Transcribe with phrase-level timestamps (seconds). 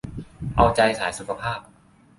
[0.55, 1.59] เอาใจสายสุขภาพ